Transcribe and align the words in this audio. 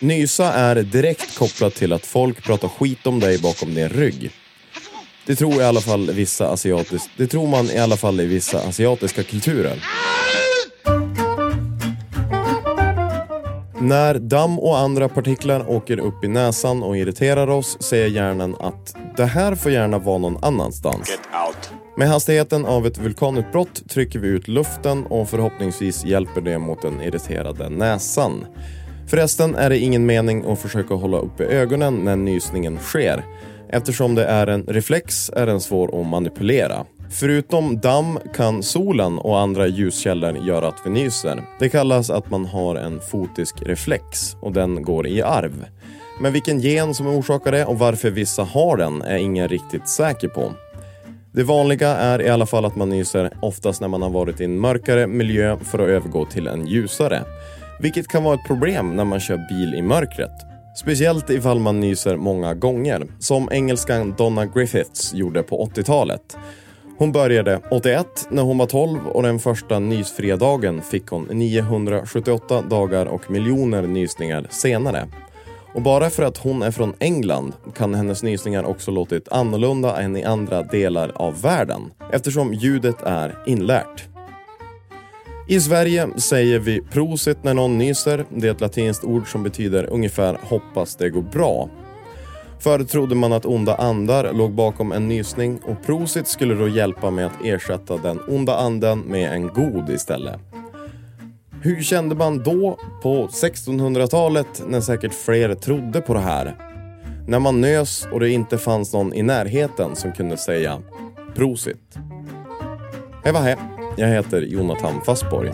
Nysa 0.00 0.52
är 0.52 0.82
direkt 0.82 1.38
kopplat 1.38 1.74
till 1.74 1.92
att 1.92 2.06
folk 2.06 2.44
pratar 2.44 2.68
skit 2.68 3.06
om 3.06 3.20
dig 3.20 3.38
bakom 3.38 3.74
din 3.74 3.88
rygg. 3.88 4.30
Det 5.26 5.36
tror, 5.36 5.54
i 5.54 5.64
alla 5.64 5.80
fall 5.80 6.10
vissa 6.10 6.48
asiatis 6.48 7.08
det 7.16 7.26
tror 7.26 7.46
man 7.46 7.70
i 7.70 7.78
alla 7.78 7.96
fall 7.96 8.20
i 8.20 8.26
vissa 8.26 8.58
asiatiska 8.58 9.22
kulturer. 9.22 9.84
När 13.80 14.14
damm 14.14 14.58
och 14.58 14.78
andra 14.78 15.08
partiklar 15.08 15.70
åker 15.70 15.98
upp 15.98 16.24
i 16.24 16.28
näsan 16.28 16.82
och 16.82 16.96
irriterar 16.96 17.48
oss 17.50 17.76
säger 17.80 18.08
hjärnan 18.08 18.56
att 18.60 18.96
det 19.16 19.26
här 19.26 19.54
får 19.54 19.72
gärna 19.72 19.98
vara 19.98 20.18
någon 20.18 20.44
annanstans. 20.44 21.18
Med 21.96 22.08
hastigheten 22.08 22.66
av 22.66 22.86
ett 22.86 22.98
vulkanutbrott 22.98 23.90
trycker 23.90 24.18
vi 24.18 24.28
ut 24.28 24.48
luften 24.48 25.06
och 25.06 25.28
förhoppningsvis 25.28 26.04
hjälper 26.04 26.40
det 26.40 26.58
mot 26.58 26.82
den 26.82 27.02
irriterade 27.02 27.68
näsan. 27.68 28.46
Förresten 29.08 29.54
är 29.54 29.70
det 29.70 29.78
ingen 29.78 30.06
mening 30.06 30.44
att 30.50 30.58
försöka 30.58 30.94
hålla 30.94 31.18
uppe 31.18 31.44
ögonen 31.44 31.94
när 32.04 32.16
nysningen 32.16 32.78
sker. 32.78 33.24
Eftersom 33.68 34.14
det 34.14 34.24
är 34.24 34.46
en 34.46 34.62
reflex 34.66 35.30
är 35.36 35.46
den 35.46 35.60
svår 35.60 36.00
att 36.00 36.06
manipulera. 36.06 36.86
Förutom 37.10 37.80
damm 37.80 38.18
kan 38.34 38.62
solen 38.62 39.18
och 39.18 39.38
andra 39.38 39.66
ljuskällor 39.66 40.36
göra 40.36 40.68
att 40.68 40.80
vi 40.84 40.90
nyser. 40.90 41.42
Det 41.58 41.68
kallas 41.68 42.10
att 42.10 42.30
man 42.30 42.46
har 42.46 42.76
en 42.76 43.00
fotisk 43.00 43.62
reflex 43.62 44.36
och 44.40 44.52
den 44.52 44.82
går 44.82 45.06
i 45.06 45.22
arv. 45.22 45.64
Men 46.20 46.32
vilken 46.32 46.60
gen 46.60 46.94
som 46.94 47.06
orsakar 47.06 47.52
det 47.52 47.64
och 47.64 47.78
varför 47.78 48.10
vissa 48.10 48.42
har 48.42 48.76
den 48.76 49.02
är 49.02 49.16
ingen 49.16 49.48
riktigt 49.48 49.88
säker 49.88 50.28
på. 50.28 50.52
Det 51.32 51.42
vanliga 51.42 51.88
är 51.88 52.22
i 52.22 52.28
alla 52.28 52.46
fall 52.46 52.64
att 52.64 52.76
man 52.76 52.88
nyser 52.90 53.30
oftast 53.42 53.80
när 53.80 53.88
man 53.88 54.02
har 54.02 54.10
varit 54.10 54.40
i 54.40 54.44
en 54.44 54.60
mörkare 54.60 55.06
miljö 55.06 55.56
för 55.62 55.78
att 55.78 55.88
övergå 55.88 56.24
till 56.24 56.46
en 56.46 56.66
ljusare. 56.66 57.22
Vilket 57.80 58.08
kan 58.08 58.24
vara 58.24 58.34
ett 58.34 58.46
problem 58.46 58.96
när 58.96 59.04
man 59.04 59.20
kör 59.20 59.48
bil 59.48 59.74
i 59.74 59.82
mörkret. 59.82 60.46
Speciellt 60.76 61.30
ifall 61.30 61.58
man 61.58 61.80
nyser 61.80 62.16
många 62.16 62.54
gånger, 62.54 63.06
som 63.18 63.48
engelskan 63.52 64.14
Donna 64.18 64.46
Griffiths 64.46 65.14
gjorde 65.14 65.42
på 65.42 65.66
80-talet. 65.66 66.36
Hon 66.98 67.12
började 67.12 67.60
81 67.70 68.06
när 68.30 68.42
hon 68.42 68.58
var 68.58 68.66
12 68.66 69.06
och 69.06 69.22
den 69.22 69.38
första 69.38 69.78
nysfria 69.78 70.36
dagen 70.36 70.82
fick 70.82 71.06
hon 71.06 71.28
978 71.30 72.62
dagar 72.62 73.06
och 73.06 73.30
miljoner 73.30 73.82
nysningar 73.82 74.46
senare. 74.50 75.08
Och 75.74 75.82
bara 75.82 76.10
för 76.10 76.22
att 76.22 76.38
hon 76.38 76.62
är 76.62 76.70
från 76.70 76.94
England 76.98 77.52
kan 77.74 77.94
hennes 77.94 78.22
nysningar 78.22 78.64
också 78.64 78.90
låtit 78.90 79.32
annorlunda 79.32 80.02
än 80.02 80.16
i 80.16 80.24
andra 80.24 80.62
delar 80.62 81.12
av 81.14 81.42
världen 81.42 81.90
eftersom 82.12 82.54
ljudet 82.54 83.02
är 83.02 83.34
inlärt. 83.46 84.08
I 85.50 85.60
Sverige 85.60 86.08
säger 86.16 86.58
vi 86.58 86.80
prosit 86.80 87.44
när 87.44 87.54
någon 87.54 87.78
nyser. 87.78 88.24
Det 88.30 88.48
är 88.48 88.52
ett 88.52 88.60
latinskt 88.60 89.04
ord 89.04 89.32
som 89.32 89.42
betyder 89.42 89.84
ungefär 89.90 90.38
hoppas 90.42 90.96
det 90.96 91.10
går 91.10 91.22
bra. 91.22 91.68
Förr 92.58 92.84
trodde 92.84 93.14
man 93.14 93.32
att 93.32 93.46
onda 93.46 93.74
andar 93.74 94.32
låg 94.32 94.52
bakom 94.52 94.92
en 94.92 95.08
nysning 95.08 95.60
och 95.64 95.86
prosit 95.86 96.28
skulle 96.28 96.54
då 96.54 96.68
hjälpa 96.68 97.10
med 97.10 97.26
att 97.26 97.44
ersätta 97.44 97.96
den 97.96 98.20
onda 98.28 98.56
anden 98.56 99.00
med 99.00 99.32
en 99.32 99.46
god 99.46 99.90
istället. 99.90 100.40
Hur 101.62 101.82
kände 101.82 102.14
man 102.14 102.42
då 102.42 102.78
på 103.02 103.26
1600-talet 103.26 104.62
när 104.68 104.80
säkert 104.80 105.14
fler 105.14 105.54
trodde 105.54 106.00
på 106.00 106.14
det 106.14 106.20
här? 106.20 106.56
När 107.26 107.38
man 107.38 107.60
nös 107.60 108.08
och 108.12 108.20
det 108.20 108.30
inte 108.30 108.58
fanns 108.58 108.92
någon 108.92 109.14
i 109.14 109.22
närheten 109.22 109.96
som 109.96 110.12
kunde 110.12 110.36
säga 110.36 110.82
prosit. 111.34 111.98
Hej 113.24 113.32
vad 113.32 113.42
hej, 113.42 113.56
jag 113.98 114.08
heter 114.08 114.42
Jonathan 114.42 115.00
Fassborg. 115.04 115.52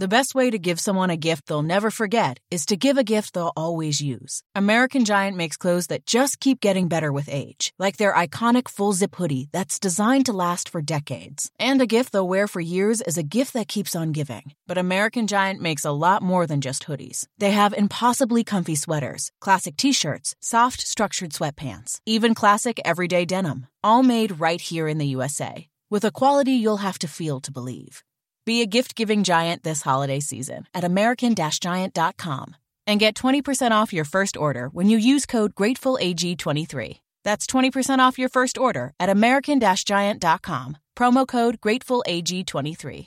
The 0.00 0.08
best 0.08 0.34
way 0.34 0.50
to 0.50 0.58
give 0.58 0.80
someone 0.80 1.10
a 1.10 1.18
gift 1.18 1.46
they'll 1.46 1.60
never 1.60 1.90
forget 1.90 2.38
is 2.50 2.64
to 2.64 2.76
give 2.78 2.96
a 2.96 3.04
gift 3.04 3.34
they'll 3.34 3.52
always 3.54 4.00
use. 4.00 4.42
American 4.54 5.04
Giant 5.04 5.36
makes 5.36 5.58
clothes 5.58 5.88
that 5.88 6.06
just 6.06 6.40
keep 6.40 6.58
getting 6.58 6.88
better 6.88 7.12
with 7.12 7.28
age, 7.28 7.74
like 7.78 7.98
their 7.98 8.14
iconic 8.14 8.70
full 8.70 8.94
zip 8.94 9.14
hoodie 9.16 9.50
that's 9.52 9.78
designed 9.78 10.24
to 10.24 10.32
last 10.32 10.70
for 10.70 10.80
decades. 10.80 11.50
And 11.58 11.82
a 11.82 11.86
gift 11.86 12.12
they'll 12.12 12.26
wear 12.26 12.48
for 12.48 12.62
years 12.62 13.02
is 13.02 13.18
a 13.18 13.22
gift 13.22 13.52
that 13.52 13.68
keeps 13.68 13.94
on 13.94 14.12
giving. 14.12 14.54
But 14.66 14.78
American 14.78 15.26
Giant 15.26 15.60
makes 15.60 15.84
a 15.84 15.90
lot 15.90 16.22
more 16.22 16.46
than 16.46 16.62
just 16.62 16.84
hoodies. 16.86 17.26
They 17.36 17.50
have 17.50 17.74
impossibly 17.74 18.42
comfy 18.42 18.76
sweaters, 18.76 19.30
classic 19.38 19.76
t 19.76 19.92
shirts, 19.92 20.34
soft, 20.40 20.80
structured 20.80 21.32
sweatpants, 21.32 22.00
even 22.06 22.34
classic 22.34 22.80
everyday 22.86 23.26
denim, 23.26 23.66
all 23.84 24.02
made 24.02 24.40
right 24.40 24.62
here 24.62 24.88
in 24.88 24.96
the 24.96 25.08
USA, 25.08 25.68
with 25.90 26.06
a 26.06 26.10
quality 26.10 26.52
you'll 26.52 26.86
have 26.88 26.98
to 27.00 27.06
feel 27.06 27.38
to 27.40 27.52
believe. 27.52 28.02
Be 28.44 28.62
a 28.62 28.66
gift 28.66 28.94
giving 28.94 29.22
giant 29.24 29.62
this 29.62 29.82
holiday 29.82 30.20
season 30.20 30.66
at 30.74 30.84
American 30.84 31.34
Giant.com 31.34 32.56
and 32.86 32.98
get 32.98 33.14
20% 33.14 33.70
off 33.70 33.92
your 33.92 34.04
first 34.04 34.36
order 34.36 34.68
when 34.68 34.88
you 34.88 34.98
use 34.98 35.26
code 35.26 35.54
GratefulAG23. 35.54 37.00
That's 37.22 37.46
20% 37.46 37.98
off 37.98 38.18
your 38.18 38.28
first 38.28 38.58
order 38.58 38.92
at 38.98 39.08
American 39.08 39.60
Giant.com. 39.60 40.78
Promo 40.96 41.26
code 41.26 41.60
GratefulAG23. 41.60 43.06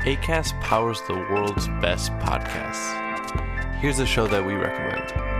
ACAST 0.00 0.58
powers 0.62 1.02
the 1.02 1.14
world's 1.14 1.68
best 1.82 2.10
podcasts. 2.12 2.96
Here's 3.80 3.98
a 3.98 4.06
show 4.06 4.26
that 4.28 4.44
we 4.44 4.54
recommend. 4.54 5.39